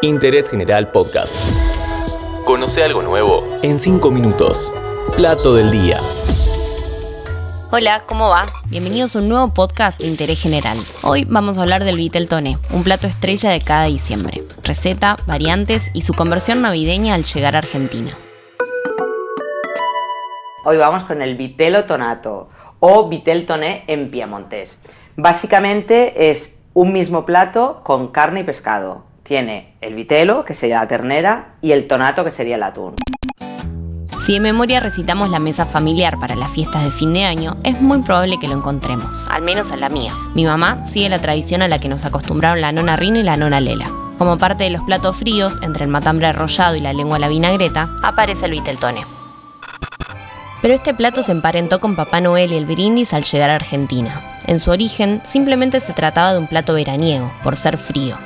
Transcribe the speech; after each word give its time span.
Interés 0.00 0.48
General 0.48 0.92
Podcast. 0.92 1.34
Conoce 2.44 2.84
algo 2.84 3.02
nuevo 3.02 3.44
en 3.64 3.80
5 3.80 4.12
minutos. 4.12 4.72
Plato 5.16 5.56
del 5.56 5.72
día. 5.72 5.96
Hola, 7.72 8.04
¿cómo 8.06 8.28
va? 8.28 8.46
Bienvenidos 8.66 9.16
a 9.16 9.18
un 9.18 9.28
nuevo 9.28 9.52
podcast 9.52 10.00
de 10.00 10.06
interés 10.06 10.40
general. 10.40 10.78
Hoy 11.02 11.24
vamos 11.24 11.58
a 11.58 11.62
hablar 11.62 11.82
del 11.82 11.96
vitel 11.96 12.28
toné, 12.28 12.58
un 12.70 12.84
plato 12.84 13.08
estrella 13.08 13.50
de 13.50 13.60
cada 13.60 13.86
diciembre. 13.86 14.44
Receta, 14.62 15.16
variantes 15.26 15.90
y 15.94 16.02
su 16.02 16.14
conversión 16.14 16.62
navideña 16.62 17.14
al 17.14 17.24
llegar 17.24 17.56
a 17.56 17.58
Argentina. 17.58 18.12
Hoy 20.64 20.76
vamos 20.76 21.02
con 21.04 21.22
el 21.22 21.36
vitelo 21.36 21.86
tonato 21.86 22.48
o 22.78 23.08
vitel 23.08 23.46
toné 23.46 23.82
en 23.88 24.12
piamontés. 24.12 24.80
Básicamente 25.16 26.30
es 26.30 26.56
un 26.72 26.92
mismo 26.92 27.26
plato 27.26 27.80
con 27.82 28.12
carne 28.12 28.40
y 28.40 28.44
pescado 28.44 29.07
tiene 29.28 29.74
el 29.82 29.94
vitelo, 29.94 30.44
que 30.44 30.54
sería 30.54 30.80
la 30.80 30.88
ternera, 30.88 31.54
y 31.60 31.72
el 31.72 31.86
tonato, 31.86 32.24
que 32.24 32.30
sería 32.30 32.56
el 32.56 32.62
atún. 32.62 32.96
Si 34.18 34.34
en 34.34 34.42
memoria 34.42 34.80
recitamos 34.80 35.30
la 35.30 35.38
mesa 35.38 35.64
familiar 35.64 36.18
para 36.18 36.34
las 36.34 36.50
fiestas 36.50 36.82
de 36.84 36.90
fin 36.90 37.12
de 37.12 37.24
año, 37.24 37.56
es 37.62 37.80
muy 37.80 37.98
probable 38.02 38.38
que 38.38 38.48
lo 38.48 38.56
encontremos, 38.56 39.26
al 39.30 39.42
menos 39.42 39.70
en 39.70 39.80
la 39.80 39.88
mía. 39.88 40.12
Mi 40.34 40.44
mamá 40.44 40.84
sigue 40.84 41.08
la 41.08 41.20
tradición 41.20 41.62
a 41.62 41.68
la 41.68 41.78
que 41.78 41.88
nos 41.88 42.04
acostumbraron 42.04 42.60
la 42.60 42.72
nona 42.72 42.96
Rina 42.96 43.20
y 43.20 43.22
la 43.22 43.36
nona 43.36 43.60
Lela. 43.60 43.90
Como 44.18 44.38
parte 44.38 44.64
de 44.64 44.70
los 44.70 44.82
platos 44.82 45.16
fríos, 45.16 45.58
entre 45.62 45.84
el 45.84 45.90
matambre 45.90 46.26
arrollado 46.26 46.74
y 46.74 46.80
la 46.80 46.92
lengua 46.92 47.16
a 47.16 47.20
la 47.20 47.28
vinagreta, 47.28 47.90
aparece 48.02 48.46
el 48.46 48.52
viteltone. 48.52 49.06
Pero 50.60 50.74
este 50.74 50.92
plato 50.94 51.22
se 51.22 51.32
emparentó 51.32 51.78
con 51.78 51.94
Papá 51.94 52.20
Noel 52.20 52.52
y 52.52 52.56
el 52.56 52.66
brindis 52.66 53.14
al 53.14 53.22
llegar 53.22 53.50
a 53.50 53.54
Argentina. 53.54 54.20
En 54.46 54.58
su 54.58 54.72
origen, 54.72 55.20
simplemente 55.24 55.78
se 55.78 55.92
trataba 55.92 56.32
de 56.32 56.38
un 56.38 56.48
plato 56.48 56.74
veraniego, 56.74 57.30
por 57.44 57.56
ser 57.56 57.78
frío. 57.78 58.16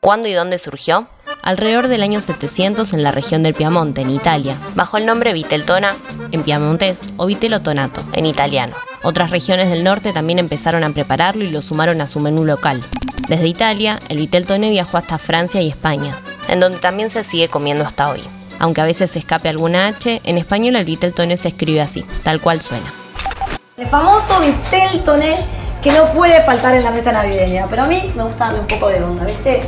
¿Cuándo 0.00 0.28
y 0.28 0.34
dónde 0.34 0.58
surgió? 0.58 1.08
Alrededor 1.42 1.88
del 1.88 2.02
año 2.02 2.20
700 2.20 2.92
en 2.92 3.02
la 3.02 3.12
región 3.12 3.42
del 3.42 3.54
Piamonte, 3.54 4.02
en 4.02 4.10
Italia, 4.10 4.56
bajo 4.74 4.98
el 4.98 5.06
nombre 5.06 5.32
Viteltona, 5.32 5.96
en 6.30 6.42
piamontés, 6.42 7.12
o 7.16 7.26
Vitello 7.26 7.60
Tonato, 7.60 8.02
en 8.12 8.26
italiano. 8.26 8.76
Otras 9.02 9.30
regiones 9.30 9.68
del 9.68 9.84
norte 9.84 10.12
también 10.12 10.38
empezaron 10.38 10.84
a 10.84 10.90
prepararlo 10.90 11.44
y 11.44 11.50
lo 11.50 11.62
sumaron 11.62 12.00
a 12.00 12.06
su 12.06 12.20
menú 12.20 12.44
local. 12.44 12.80
Desde 13.28 13.48
Italia, 13.48 13.98
el 14.08 14.18
Viteltone 14.18 14.70
viajó 14.70 14.98
hasta 14.98 15.18
Francia 15.18 15.60
y 15.60 15.68
España, 15.68 16.16
en 16.48 16.60
donde 16.60 16.78
también 16.78 17.10
se 17.10 17.24
sigue 17.24 17.48
comiendo 17.48 17.84
hasta 17.84 18.08
hoy. 18.08 18.20
Aunque 18.58 18.80
a 18.80 18.86
veces 18.86 19.10
se 19.10 19.18
escape 19.18 19.48
alguna 19.48 19.88
H, 19.88 20.20
en 20.24 20.38
español 20.38 20.76
el 20.76 20.84
Viteltone 20.84 21.36
se 21.36 21.48
escribe 21.48 21.80
así, 21.80 22.04
tal 22.22 22.40
cual 22.40 22.60
suena. 22.60 22.92
El 23.76 23.86
famoso 23.88 24.40
Viteltone 24.40 25.36
que 25.86 25.92
no 25.92 26.04
puede 26.06 26.42
faltar 26.42 26.74
en 26.74 26.82
la 26.82 26.90
mesa 26.90 27.12
navideña, 27.12 27.68
pero 27.70 27.84
a 27.84 27.86
mí 27.86 28.10
me 28.16 28.24
gusta 28.24 28.46
darle 28.46 28.58
un 28.58 28.66
poco 28.66 28.88
de 28.88 29.04
onda, 29.04 29.24
¿viste? 29.24 29.60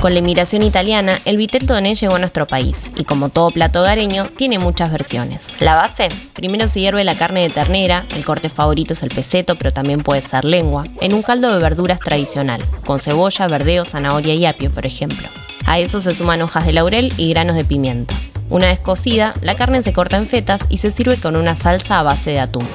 Con 0.00 0.14
la 0.14 0.20
inmigración 0.20 0.62
italiana, 0.62 1.18
el 1.26 1.36
vitel 1.36 1.66
toné 1.66 1.94
llegó 1.94 2.14
a 2.14 2.18
nuestro 2.18 2.46
país 2.46 2.90
y 2.96 3.04
como 3.04 3.28
todo 3.28 3.50
plato 3.50 3.82
hogareño, 3.82 4.28
tiene 4.34 4.58
muchas 4.58 4.90
versiones. 4.90 5.60
La 5.60 5.74
base, 5.74 6.08
primero 6.32 6.66
se 6.66 6.80
hierve 6.80 7.04
la 7.04 7.14
carne 7.14 7.42
de 7.42 7.50
ternera, 7.50 8.06
el 8.16 8.24
corte 8.24 8.48
favorito 8.48 8.94
es 8.94 9.02
el 9.02 9.10
peseto, 9.10 9.58
pero 9.58 9.70
también 9.70 10.02
puede 10.02 10.22
ser 10.22 10.46
lengua, 10.46 10.86
en 11.02 11.12
un 11.12 11.20
caldo 11.20 11.52
de 11.52 11.62
verduras 11.62 12.00
tradicional, 12.00 12.64
con 12.86 12.98
cebolla, 12.98 13.48
verdeo, 13.48 13.84
zanahoria 13.84 14.32
y 14.32 14.46
apio, 14.46 14.70
por 14.70 14.86
ejemplo. 14.86 15.28
A 15.66 15.78
eso 15.78 16.00
se 16.00 16.14
suman 16.14 16.40
hojas 16.40 16.64
de 16.64 16.72
laurel 16.72 17.12
y 17.18 17.28
granos 17.28 17.56
de 17.56 17.66
pimienta. 17.66 18.14
Una 18.48 18.68
vez 18.68 18.78
cocida, 18.78 19.34
la 19.42 19.56
carne 19.56 19.82
se 19.82 19.92
corta 19.92 20.16
en 20.16 20.26
fetas 20.26 20.62
y 20.70 20.78
se 20.78 20.90
sirve 20.90 21.18
con 21.18 21.36
una 21.36 21.54
salsa 21.54 21.98
a 21.98 22.02
base 22.02 22.30
de 22.30 22.40
atún 22.40 22.66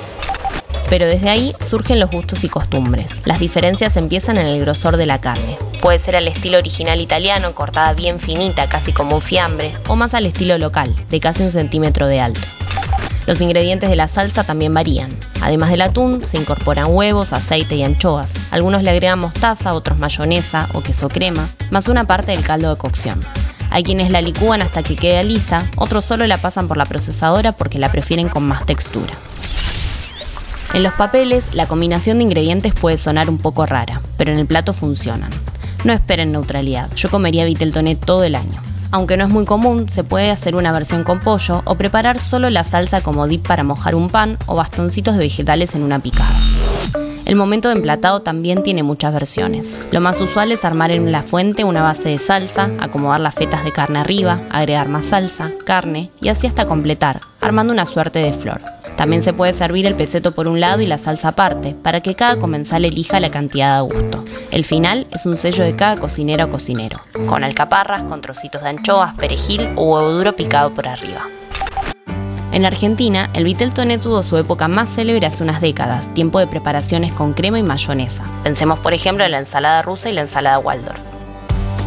pero 0.89 1.05
desde 1.05 1.30
ahí 1.30 1.53
surgen 1.61 1.99
los 1.99 2.11
gustos 2.11 2.43
y 2.43 2.49
costumbres. 2.49 3.21
Las 3.25 3.39
diferencias 3.39 3.97
empiezan 3.97 4.38
en 4.38 4.45
el 4.45 4.61
grosor 4.61 4.97
de 4.97 5.05
la 5.05 5.21
carne. 5.21 5.57
Puede 5.81 5.99
ser 5.99 6.16
al 6.16 6.27
estilo 6.27 6.57
original 6.57 6.99
italiano, 6.99 7.53
cortada 7.53 7.93
bien 7.93 8.19
finita, 8.19 8.67
casi 8.69 8.93
como 8.93 9.15
un 9.15 9.21
fiambre, 9.21 9.73
o 9.88 9.95
más 9.95 10.13
al 10.13 10.25
estilo 10.25 10.58
local, 10.58 10.93
de 11.09 11.19
casi 11.19 11.43
un 11.43 11.52
centímetro 11.52 12.08
de 12.08 12.19
alto. 12.19 12.41
Los 13.27 13.42
ingredientes 13.42 13.89
de 13.89 13.97
la 13.97 14.08
salsa 14.08 14.45
también 14.45 14.73
varían. 14.73 15.09
Además 15.42 15.70
del 15.70 15.81
atún, 15.81 16.26
se 16.26 16.37
incorporan 16.37 16.87
huevos, 16.89 17.33
aceite 17.33 17.76
y 17.76 17.83
anchoas. 17.83 18.33
Algunos 18.52 18.83
le 18.83 18.89
agregan 18.89 19.20
mostaza, 19.20 19.73
otros 19.73 19.99
mayonesa 19.99 20.70
o 20.73 20.81
queso 20.81 21.09
crema, 21.09 21.49
más 21.70 21.89
una 21.89 22.08
parte 22.08 22.31
del 22.31 22.43
caldo 22.43 22.70
de 22.70 22.77
cocción. 22.77 23.26
Hay 23.70 23.83
quienes 23.83 24.11
la 24.11 24.21
licúan 24.21 24.61
hasta 24.61 24.81
que 24.81 24.95
quede 24.95 25.23
lisa, 25.26 25.70
otros 25.76 26.05
solo 26.05 26.26
la 26.26 26.37
pasan 26.37 26.70
por 26.70 26.77
la 26.77 26.86
procesadora 26.86 27.52
porque 27.52 27.80
la 27.80 27.92
prefieren 27.92 28.30
con 28.30 28.47
más 28.47 28.65
textura. 28.65 29.14
En 30.73 30.83
los 30.83 30.94
papeles, 30.94 31.55
la 31.55 31.66
combinación 31.66 32.17
de 32.17 32.26
ingredientes 32.26 32.73
puede 32.73 32.98
sonar 32.98 33.30
un 33.30 33.38
poco 33.38 33.66
rara, 33.66 34.02
pero 34.17 34.32
en 34.32 34.39
el 34.39 34.45
plato 34.45 34.73
funcionan. 34.73 35.32
No 35.83 35.94
esperen 35.94 36.32
neutralidad, 36.32 36.89
yo 36.95 37.10
comería 37.10 37.45
Viteltoné 37.45 37.95
todo 37.95 38.23
el 38.23 38.36
año. 38.36 38.61
Aunque 38.92 39.17
no 39.17 39.26
es 39.26 39.30
muy 39.30 39.45
común, 39.45 39.89
se 39.89 40.04
puede 40.04 40.32
hacer 40.32 40.56
una 40.56 40.72
versión 40.72 41.04
con 41.04 41.20
pollo 41.20 41.61
o 41.66 41.76
preparar 41.76 42.20
solo 42.20 42.50
la 42.50 42.64
salsa 42.64 43.02
como 43.02 43.27
dip 43.27 43.45
para 43.45 43.64
mojar 43.64 43.95
un 43.95 44.10
pan 44.10 44.38
o 44.45 44.56
bastoncitos 44.56 45.16
de 45.16 45.20
vegetales 45.20 45.76
en 45.76 45.83
una 45.83 46.00
picada. 46.00 46.39
El 47.26 47.36
momento 47.36 47.67
de 47.67 47.76
emplatado 47.76 48.22
también 48.22 48.64
tiene 48.64 48.83
muchas 48.83 49.11
versiones. 49.11 49.82
Lo 49.92 50.00
más 50.00 50.22
usual 50.22 50.54
es 50.54 50.64
armar 50.64 50.92
en 50.92 51.11
la 51.11 51.23
fuente 51.23 51.66
una 51.66 51.83
base 51.83 52.08
de 52.08 52.20
salsa, 52.20 52.70
acomodar 52.80 53.20
las 53.20 53.36
fetas 53.36 53.66
de 53.66 53.73
carne 53.73 54.00
arriba, 54.00 54.39
agregar 54.50 54.88
más 54.88 55.08
salsa, 55.08 55.52
carne 55.66 56.10
y 56.22 56.30
así 56.30 56.48
hasta 56.48 56.67
completar, 56.67 57.20
armando 57.42 57.73
una 57.73 57.86
suerte 57.86 58.20
de 58.20 58.32
flor. 58.32 58.61
También 58.97 59.21
se 59.21 59.31
puede 59.31 59.53
servir 59.53 59.85
el 59.85 59.95
peseto 59.95 60.33
por 60.33 60.47
un 60.47 60.59
lado 60.59 60.81
y 60.81 60.87
la 60.87 60.97
salsa 60.97 61.30
aparte, 61.30 61.75
para 61.81 62.02
que 62.02 62.15
cada 62.15 62.39
comensal 62.39 62.83
elija 62.83 63.19
la 63.19 63.30
cantidad 63.30 63.77
a 63.77 63.81
gusto. 63.81 64.25
El 64.52 64.65
final 64.65 65.05
es 65.11 65.27
un 65.27 65.37
sello 65.37 65.63
de 65.63 65.75
cada 65.75 65.97
cocinera 65.97 66.45
o 66.45 66.49
cocinero, 66.49 66.99
con 67.27 67.43
alcaparras, 67.43 68.03
con 68.03 68.21
trocitos 68.21 68.63
de 68.63 68.69
anchoas, 68.69 69.15
perejil 69.15 69.69
o 69.75 69.93
huevo 69.93 70.11
duro 70.11 70.35
picado 70.35 70.73
por 70.73 70.87
arriba. 70.87 71.21
En 72.52 72.65
Argentina, 72.65 73.30
el 73.35 73.43
vitel 73.43 73.71
toné 73.71 73.99
tuvo 73.99 74.23
su 74.23 74.35
época 74.35 74.67
más 74.67 74.89
célebre 74.89 75.27
hace 75.27 75.43
unas 75.43 75.61
décadas, 75.61 76.11
tiempo 76.15 76.39
de 76.39 76.47
preparaciones 76.47 77.14
con 77.14 77.33
crema 77.33 77.59
y 77.59 77.64
mayonesa. 77.64 78.23
Pensemos 78.43 78.79
por 78.79 78.95
ejemplo 78.95 79.23
en 79.23 79.31
la 79.31 79.37
ensalada 79.37 79.83
rusa 79.83 80.09
y 80.09 80.14
la 80.14 80.21
ensalada 80.21 80.58
Waldorf 80.58 81.07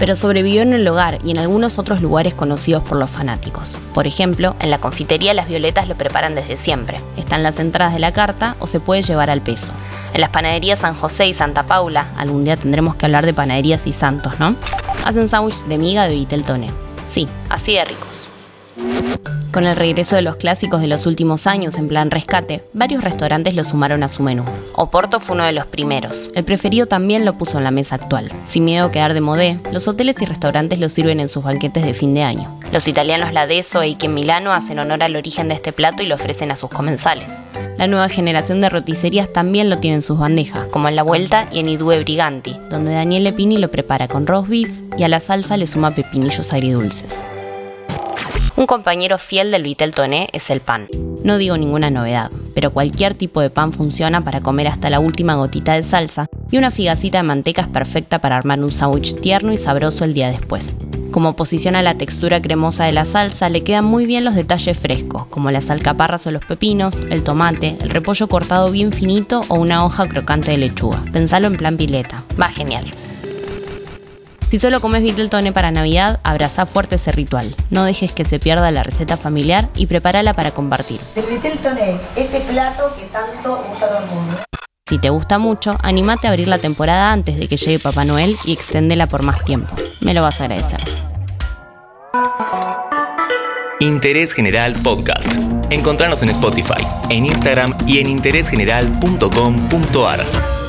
pero 0.01 0.17
sobrevivió 0.17 0.63
en 0.63 0.73
el 0.73 0.89
hogar 0.89 1.19
y 1.23 1.31
en 1.31 1.39
algunos 1.39 1.79
otros 1.79 2.01
lugares 2.01 2.33
conocidos 2.33 2.83
por 2.83 2.99
los 2.99 3.11
fanáticos. 3.11 3.79
Por 3.93 4.07
ejemplo, 4.07 4.57
en 4.59 4.71
la 4.71 4.81
confitería 4.81 5.35
las 5.35 5.47
violetas 5.47 5.87
lo 5.87 5.95
preparan 5.95 6.35
desde 6.35 6.57
siempre. 6.57 7.01
Están 7.19 7.43
las 7.43 7.59
entradas 7.59 7.93
de 7.93 8.01
la 8.01 8.11
carta 8.13 8.57
o 8.61 8.67
se 8.67 8.81
puede 8.81 9.03
llevar 9.03 9.29
al 9.29 9.43
peso. 9.43 9.75
En 10.15 10.23
las 10.23 10.31
panaderías 10.31 10.79
San 10.79 10.95
José 10.95 11.27
y 11.27 11.35
Santa 11.35 11.67
Paula, 11.67 12.07
algún 12.17 12.45
día 12.45 12.57
tendremos 12.57 12.95
que 12.97 13.05
hablar 13.05 13.27
de 13.27 13.35
panaderías 13.35 13.87
y 13.87 13.93
santos, 13.93 14.41
¿no? 14.41 14.57
Hacen 15.05 15.29
sándwich 15.29 15.65
de 15.65 15.77
miga 15.77 16.09
de 16.09 16.15
vitel 16.15 16.45
toné. 16.45 16.71
Sí, 17.05 17.29
así 17.51 17.75
de 17.75 17.85
ricos. 17.85 18.10
Con 19.53 19.67
el 19.67 19.75
regreso 19.75 20.15
de 20.15 20.23
los 20.23 20.37
clásicos 20.37 20.81
de 20.81 20.87
los 20.87 21.07
últimos 21.07 21.49
años 21.49 21.77
en 21.77 21.89
plan 21.89 22.13
rescate, 22.13 22.63
varios 22.73 23.03
restaurantes 23.03 23.57
lo 23.57 23.65
sumaron 23.65 24.05
a 24.05 24.09
su 24.09 24.23
menú. 24.23 24.45
Oporto 24.77 25.19
fue 25.19 25.35
uno 25.35 25.45
de 25.45 25.53
los 25.53 25.67
primeros. 25.67 26.29
El 26.37 26.45
preferido 26.45 26.87
también 26.87 27.25
lo 27.25 27.37
puso 27.37 27.59
en 27.59 27.65
la 27.65 27.73
mesa 27.73 27.97
actual. 27.97 28.31
Sin 28.47 28.65
miedo 28.65 28.87
a 28.87 28.91
quedar 28.93 29.13
de 29.13 29.21
modé, 29.21 29.59
los 29.73 29.89
hoteles 29.89 30.23
y 30.23 30.25
restaurantes 30.25 30.79
lo 30.79 30.89
sirven 30.89 31.19
en 31.19 31.29
sus 31.29 31.43
banquetes 31.43 31.85
de 31.85 31.95
fin 31.95 32.15
de 32.15 32.23
año. 32.23 32.61
Los 32.71 32.87
italianos 32.87 33.33
Ladeso 33.33 33.83
e 33.83 33.97
en 34.01 34.15
Milano 34.15 34.53
hacen 34.53 34.79
honor 34.79 35.03
al 35.03 35.17
origen 35.17 35.49
de 35.49 35.57
este 35.57 35.73
plato 35.73 36.05
y 36.05 36.07
lo 36.07 36.15
ofrecen 36.15 36.53
a 36.53 36.57
sus 36.57 36.71
comensales. 36.71 37.33
La 37.77 37.89
nueva 37.89 38.09
generación 38.09 38.61
de 38.61 38.69
roticerías 38.69 39.33
también 39.33 39.69
lo 39.69 39.79
tiene 39.79 39.97
en 39.97 40.03
sus 40.03 40.19
bandejas, 40.19 40.67
como 40.67 40.89
en 40.89 40.95
La 40.95 41.03
Vuelta 41.03 41.49
y 41.51 41.59
en 41.59 41.69
Idue 41.69 41.99
Briganti, 42.01 42.57
donde 42.69 42.93
Daniele 42.93 43.33
Pini 43.33 43.59
lo 43.59 43.71
prepara 43.71 44.07
con 44.07 44.27
roast 44.27 44.49
beef 44.49 44.83
y 44.97 45.03
a 45.03 45.09
la 45.09 45.19
salsa 45.19 45.57
le 45.57 45.67
suma 45.67 45.93
pepinillos 45.93 46.53
agridulces. 46.53 47.25
Un 48.61 48.67
compañero 48.67 49.17
fiel 49.17 49.51
del 49.51 49.63
vitel 49.63 49.93
toné 49.93 50.29
es 50.35 50.51
el 50.51 50.61
pan. 50.61 50.87
No 51.25 51.39
digo 51.39 51.57
ninguna 51.57 51.89
novedad, 51.89 52.31
pero 52.55 52.75
cualquier 52.75 53.15
tipo 53.15 53.41
de 53.41 53.49
pan 53.49 53.73
funciona 53.73 54.23
para 54.23 54.43
comer 54.43 54.69
hasta 54.69 54.91
la 54.91 55.01
última 55.01 55.35
gotita 55.37 55.73
de 55.73 55.83
salsa 55.83 56.27
y 56.51 56.59
una 56.59 56.71
figacita 56.71 57.17
de 57.17 57.23
manteca 57.23 57.63
es 57.63 57.69
perfecta 57.69 58.19
para 58.19 58.37
armar 58.37 58.61
un 58.61 58.71
sándwich 58.71 59.19
tierno 59.19 59.51
y 59.51 59.57
sabroso 59.57 60.05
el 60.05 60.13
día 60.13 60.31
después. 60.31 60.77
Como 61.11 61.37
posiciona 61.37 61.81
la 61.81 61.95
textura 61.95 62.43
cremosa 62.43 62.85
de 62.85 62.93
la 62.93 63.07
salsa, 63.07 63.49
le 63.49 63.65
quedan 63.65 63.87
muy 63.87 64.05
bien 64.05 64.27
los 64.27 64.35
detalles 64.35 64.79
frescos, 64.79 65.25
como 65.29 65.51
las 65.51 65.71
alcaparras 65.71 66.27
o 66.27 66.31
los 66.31 66.45
pepinos, 66.45 67.01
el 67.09 67.25
tomate, 67.25 67.79
el 67.81 67.89
repollo 67.89 68.29
cortado 68.29 68.71
bien 68.71 68.93
finito 68.93 69.41
o 69.49 69.55
una 69.55 69.87
hoja 69.87 70.07
crocante 70.07 70.51
de 70.51 70.59
lechuga. 70.59 71.03
Pensalo 71.15 71.47
en 71.47 71.57
plan 71.57 71.79
pileta. 71.79 72.23
Va 72.39 72.49
genial. 72.51 72.85
Si 74.51 74.59
solo 74.59 74.81
comes 74.81 75.05
Toné 75.31 75.53
para 75.53 75.71
Navidad, 75.71 76.19
abraza 76.25 76.67
fuerte 76.67 76.97
ese 76.97 77.13
ritual. 77.13 77.55
No 77.71 77.85
dejes 77.85 78.13
que 78.13 78.25
se 78.25 78.41
pierda 78.41 78.69
la 78.73 78.83
receta 78.83 79.17
familiar 79.17 79.69
y 79.77 79.87
prepárala 79.87 80.35
para 80.35 80.51
compartir. 80.51 80.99
El 81.15 81.23
Toné, 81.59 82.01
este 82.17 82.41
plato 82.41 82.93
que 82.99 83.05
tanto 83.07 83.63
gusta 83.69 83.87
a 83.87 83.91
todo 83.91 83.99
el 84.01 84.07
mundo. 84.07 84.39
Si 84.89 84.99
te 84.99 85.09
gusta 85.09 85.39
mucho, 85.39 85.79
animate 85.85 86.27
a 86.27 86.31
abrir 86.31 86.49
la 86.49 86.59
temporada 86.59 87.13
antes 87.13 87.39
de 87.39 87.47
que 87.47 87.57
llegue 87.57 87.79
Papá 87.79 88.05
Noel 88.05 88.35
y 88.45 88.53
exténdela 88.53 89.07
por 89.07 89.23
más 89.23 89.45
tiempo. 89.45 89.73
Me 90.01 90.15
lo 90.15 90.23
vas 90.23 90.41
a 90.41 90.47
agradecer. 90.47 90.81
Interés 93.79 94.33
General 94.33 94.73
Podcast. 94.83 95.29
Encontrarnos 95.71 96.23
en 96.23 96.31
Spotify, 96.31 96.85
en 97.09 97.27
Instagram 97.27 97.77
y 97.87 98.01
en 98.01 98.09
interésgeneral.com.ar. 98.09 100.60